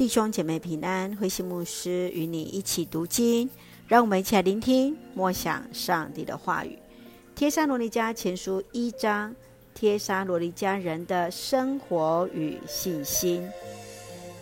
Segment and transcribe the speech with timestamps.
[0.00, 3.50] 弟兄姐妹平安，灰心牧师与你一起读经，
[3.86, 6.78] 让我们一起来聆听默想上帝的话语。
[7.34, 9.36] 帖撒罗尼迦前书一章，
[9.74, 13.46] 帖撒罗尼迦人的生活与信心。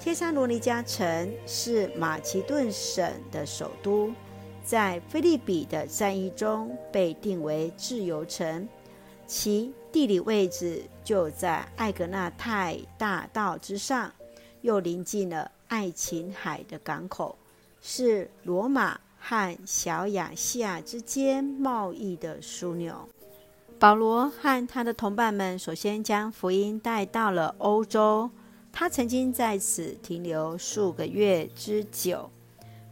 [0.01, 4.13] 帖撒罗尼迦城是马其顿省的首都，
[4.63, 8.69] 在菲利比的战役中被定为自由城，
[9.27, 14.13] 其地理位置就在艾格纳泰大道之上。
[14.63, 17.37] 又临近了爱琴海的港口，
[17.81, 23.09] 是罗马和小亚细亚之间贸易的枢纽。
[23.79, 28.29] 保罗和他的同伴们首先将福音带到了欧洲，
[28.73, 32.29] 他曾经在此停留数个月之久。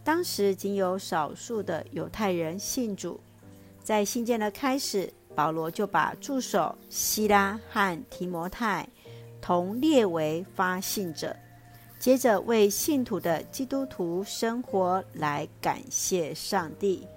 [0.03, 3.19] 当时仅有少数的犹太人信主。
[3.83, 8.87] 在信件的开始，保罗就把助手希拉和提摩太
[9.41, 11.35] 同列为发信者。
[11.99, 17.07] 接着为信徒的基督徒生活来感谢上帝。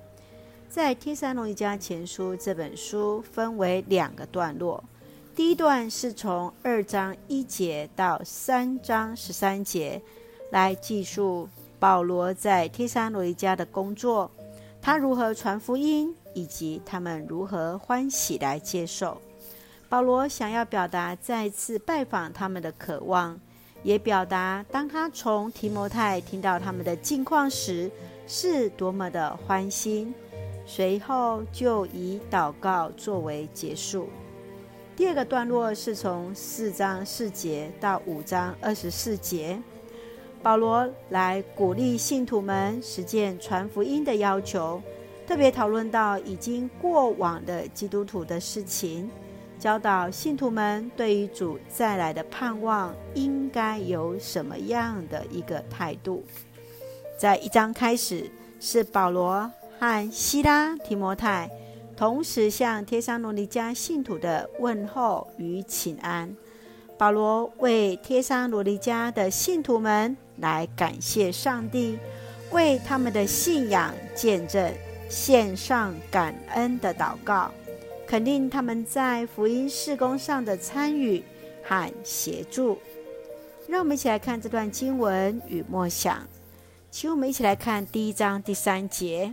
[0.69, 4.83] 在《天山罗尼迦前书》这本书分为两个段落，
[5.35, 10.01] 第一段是从二章一节到三章十三节，
[10.51, 14.31] 来记述保罗在天山罗尼迦的工作，
[14.81, 19.21] 他如何传福音，以及他们如何欢喜来接受。
[19.89, 23.39] 保罗想要表达再次拜访他们的渴望。
[23.83, 27.91] 也表达，当他从提摩太听到他们的近况时，
[28.27, 30.15] 是多么的欢欣。
[30.67, 34.09] 随后就以祷告作为结束。
[34.95, 39.61] 第二个段落是从四章四节到五章二十四节，
[40.43, 44.81] 保罗来鼓励信徒们实践传福音的要求，
[45.27, 49.11] 特别讨论到已经过往的基督徒的事情。
[49.61, 56.25] 教导信徒们对于主再来的盼望应该有什么样的一个态度。
[57.19, 61.51] 在一章开始是保罗和西拉、提摩太
[61.95, 66.35] 同时向帖撒罗尼迦信徒的问候与请安。
[66.97, 71.99] 保罗为帖撒罗尼迦的信徒们来感谢上帝，
[72.51, 74.73] 为他们的信仰见证
[75.11, 77.51] 献上感恩的祷告。
[78.11, 81.23] 肯定他们在福音事工上的参与
[81.63, 82.77] 和协助。
[83.69, 86.27] 让我们一起来看这段经文与默想。
[86.91, 89.33] 请我们一起来看第一章第三节：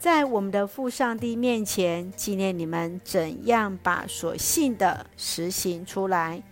[0.00, 6.42] 在我们的父上帝面前纪念你们怎样把所信的实行出来，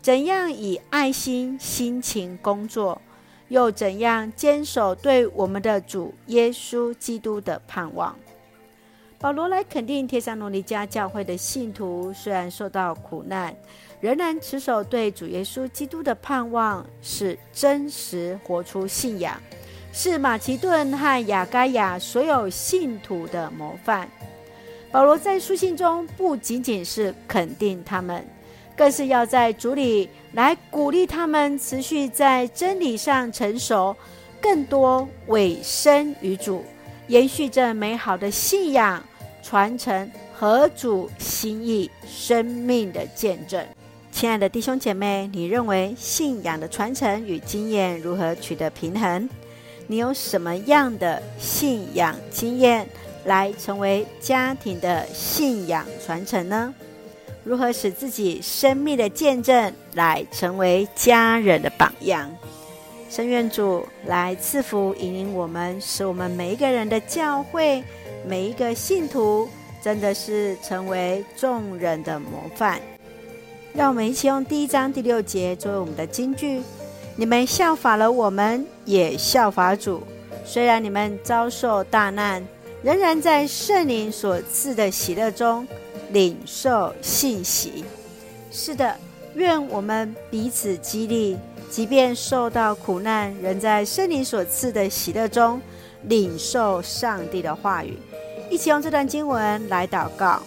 [0.00, 3.02] 怎样以爱心辛勤工作，
[3.48, 8.16] 又怎样坚守对我们的主耶稣基督的盼望。
[9.24, 13.56] 保罗来肯定帖撒罗尼迦教会的信徒，虽然受到苦难，
[13.98, 19.40] 仍然持守对主耶稣基督的盼望，是真实活出信仰，
[19.94, 24.06] 是马其顿和亚该亚所有信徒的模范。
[24.92, 28.22] 保罗在书信中不仅仅是肯定他们，
[28.76, 33.96] 更是要在主里来鼓励他们，持续在真理上成熟，
[34.38, 36.62] 更多委身于主，
[37.06, 39.02] 延续着美好的信仰。
[39.44, 43.62] 传承合主心意生命的见证。
[44.10, 49.28] 亲爱的弟兄姐妹，你认为信仰的传承与经验如何取得平衡？
[49.86, 52.88] 你有什么样的信仰经验
[53.26, 56.72] 来成为家庭的信仰传承呢？
[57.44, 62.34] 如何使自己生命的见证来成为家人的榜样？
[63.10, 67.84] 圣愿主来赐福引领我们，使我们每一个人的教会。
[68.26, 69.48] 每一个信徒
[69.82, 72.80] 真的是成为众人的模范。
[73.74, 76.62] 让我们一起用第一章第六节作为我们的金句：
[77.16, 80.02] 你们效法了我们，也效法主。
[80.44, 82.46] 虽然你们遭受大难，
[82.82, 85.66] 仍然在圣灵所赐的喜乐中
[86.10, 87.84] 领受信息。
[88.50, 88.96] 是的，
[89.34, 91.36] 愿我们彼此激励，
[91.68, 95.60] 即便受到苦难，仍在圣灵所赐的喜乐中
[96.04, 97.98] 领受上帝的话语。
[98.54, 100.40] 一起用这段经文来祷告，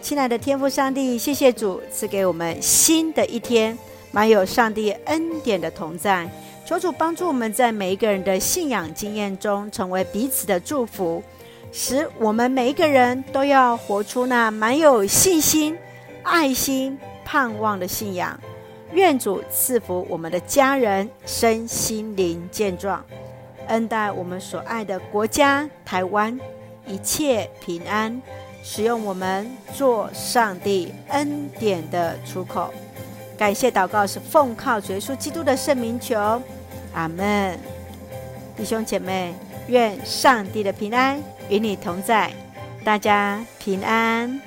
[0.00, 3.76] 亲爱的天父上帝，谢谢主赐给我们新的一天，
[4.10, 6.26] 满有上帝恩典的同在。
[6.64, 11.22] 求主帮助我们在每一个人的信仰经验中，成为彼此的祝福，
[11.70, 15.76] 使我们每一个人都要活出那满有信心、
[16.22, 18.40] 爱心、盼望的信仰。
[18.94, 23.04] 愿主赐福我们的家人身心灵健壮，
[23.66, 26.40] 恩待我们所爱的国家台湾。
[26.88, 28.20] 一切平安，
[28.62, 32.72] 使用我们做上帝恩典的出口。
[33.36, 36.42] 感谢祷告是奉靠主耶稣基督的圣名求，
[36.92, 37.58] 阿门。
[38.56, 39.32] 弟兄姐妹，
[39.68, 42.32] 愿上帝的平安与你同在，
[42.84, 44.40] 大家平安。